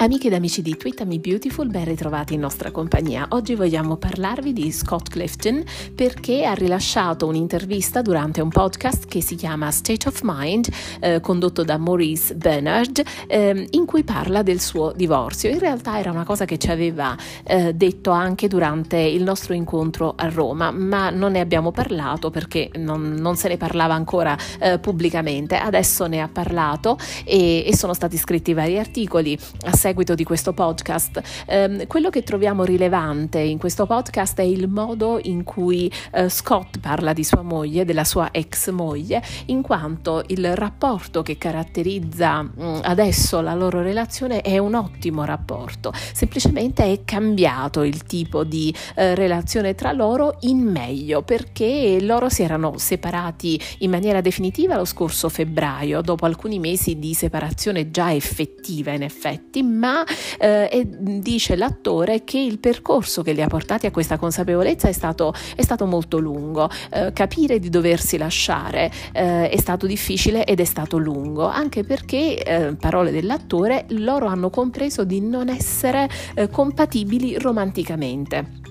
[0.00, 3.26] Amiche ed amici di Twitter Beautiful, ben ritrovati in nostra compagnia.
[3.30, 9.34] Oggi vogliamo parlarvi di Scott Clifton perché ha rilasciato un'intervista durante un podcast che si
[9.34, 10.68] chiama State of Mind,
[11.00, 15.50] eh, condotto da Maurice Bernard, eh, in cui parla del suo divorzio.
[15.50, 20.14] In realtà era una cosa che ci aveva eh, detto anche durante il nostro incontro
[20.16, 24.78] a Roma, ma non ne abbiamo parlato perché non, non se ne parlava ancora eh,
[24.78, 25.56] pubblicamente.
[25.56, 30.52] Adesso ne ha parlato e, e sono stati scritti vari articoli a seguito di questo
[30.52, 31.22] podcast.
[31.46, 36.78] Eh, quello che troviamo rilevante in questo podcast è il modo in cui eh, Scott
[36.78, 42.52] parla di sua moglie, della sua ex moglie, in quanto il rapporto che caratterizza mh,
[42.60, 48.74] mm, adesso la loro relazione è un ottimo rapporto, semplicemente è cambiato il tipo di
[48.94, 54.84] eh, relazione tra loro in meglio perché loro si erano separati in maniera definitiva lo
[54.84, 60.04] scorso febbraio, dopo alcuni mesi di separazione già effettiva in effetti, ma
[60.38, 65.32] eh, dice l'attore che il percorso che li ha portati a questa consapevolezza è stato,
[65.54, 66.68] è stato molto lungo.
[66.90, 72.42] Eh, capire di doversi lasciare eh, è stato difficile ed è stato lungo, anche perché,
[72.42, 78.67] eh, parole dell'attore, loro hanno compreso di non essere eh, compatibili romanticamente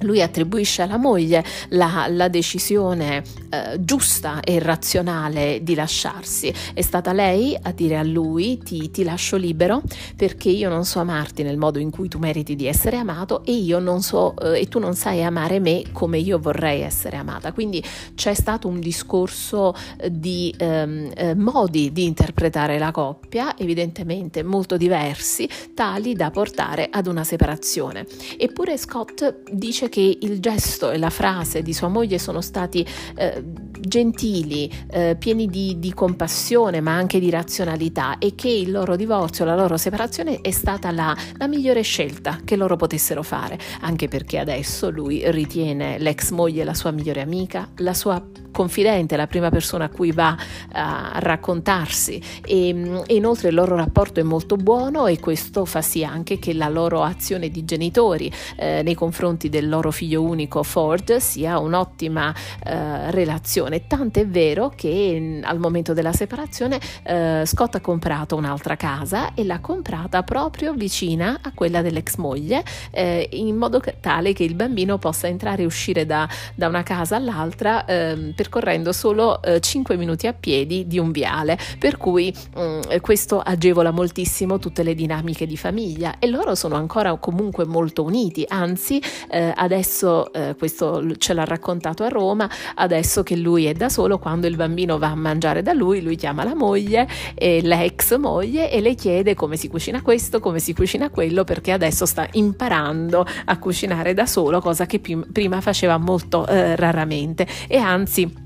[0.00, 6.52] lui attribuisce alla moglie la, la decisione eh, giusta e razionale di lasciarsi.
[6.72, 9.82] È stata lei a dire a lui ti, ti, lascio libero
[10.16, 13.52] perché io non so amarti nel modo in cui tu meriti di essere amato e
[13.52, 17.52] io non so eh, e tu non sai amare me come io vorrei essere amata.
[17.52, 17.82] Quindi
[18.14, 19.74] c'è stato un discorso
[20.08, 27.06] di ehm, eh, modi di interpretare la coppia, evidentemente molto diversi, tali da portare ad
[27.06, 28.06] una separazione.
[28.38, 33.42] Eppure Scott dice che il gesto e la frase di sua moglie sono stati eh,
[33.80, 39.44] gentili, eh, pieni di, di, compassione ma anche di razionalità e che il loro divorzio,
[39.44, 44.38] la loro separazione è stata la, la migliore scelta che loro potessero fare, anche perché
[44.38, 49.84] adesso lui ritiene l'ex moglie la sua migliore amica, la sua confidente, la prima persona
[49.84, 50.36] a cui va
[50.72, 52.20] a raccontarsi.
[52.44, 56.52] E, e, inoltre il loro rapporto è molto buono e questo fa sì anche che
[56.52, 62.34] la loro azione di genitori eh, nei confronti del loro figlio unico Ford sia un'ottima
[62.64, 68.76] eh, relazione, tant'è vero che mm, al momento della separazione eh, Scott ha comprato un'altra
[68.76, 74.44] casa e l'ha comprata proprio vicina a quella dell'ex moglie eh, in modo tale che
[74.44, 79.60] il bambino possa entrare e uscire da, da una casa all'altra ehm, percorrendo solo eh,
[79.60, 84.82] 5 minuti a piedi di un viale, per cui mh, mm, questo agevola moltissimo tutte
[84.82, 90.54] le dinamiche di famiglia e loro sono ancora comunque molto uniti, anzi eh, adesso eh,
[90.58, 94.98] questo ce l'ha raccontato a Roma, adesso che lui è da solo, quando il bambino
[94.98, 99.34] va a mangiare da lui, lui chiama la moglie, e l'ex moglie e le chiede
[99.34, 104.26] come si cucina questo, come si cucina quello, perché adesso sta imparando a cucinare da
[104.26, 107.46] solo, cosa che prima faceva molto eh, raramente.
[107.68, 108.39] E anzi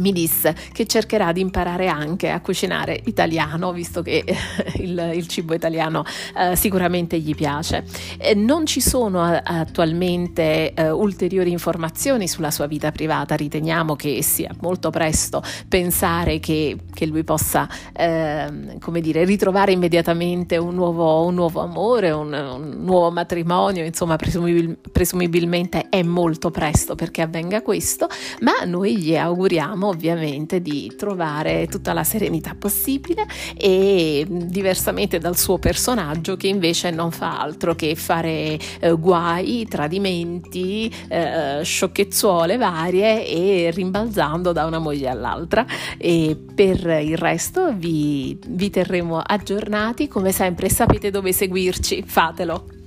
[0.00, 4.24] mi disse che cercherà di imparare anche a cucinare italiano, visto che
[4.76, 6.04] il, il cibo italiano
[6.36, 7.84] eh, sicuramente gli piace.
[8.18, 14.22] Eh, non ci sono a, attualmente eh, ulteriori informazioni sulla sua vita privata, riteniamo che
[14.22, 21.24] sia molto presto pensare che, che lui possa, ehm, come dire, ritrovare immediatamente un nuovo,
[21.24, 27.62] un nuovo amore, un, un, nuovo matrimonio, insomma presumibil, presumibilmente è molto presto perché avvenga
[27.62, 28.08] questo,
[28.40, 33.26] ma noi gli auguriamo ovviamente di trovare tutta la serenità possibile
[33.56, 40.92] e diversamente dal suo personaggio che invece non fa altro che fare eh, guai, tradimenti,
[41.08, 45.64] eh, sciocchezzuole varie e rimbalzando da una moglie all'altra.
[45.96, 50.08] E per il resto vi, vi terremo aggiornati.
[50.08, 52.77] Come sempre sapete dove seguirci fatelo